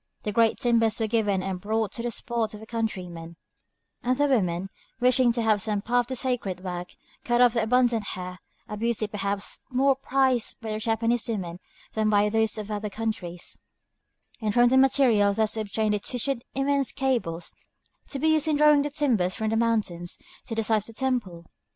[0.23, 3.35] The great timbers were given and brought to the spot by the countrymen;
[4.01, 7.65] and the women, wishing to have some part in the sacred work, cut off their
[7.65, 11.59] abundant hair, a beauty perhaps more prized by the Japanese women
[11.93, 13.59] than by those of other countries,
[14.41, 17.53] and from the material thus obtained they twisted immense cables,
[18.07, 20.93] to be used in drawing the timbers from the mountains to the site of the
[20.93, 21.45] temple.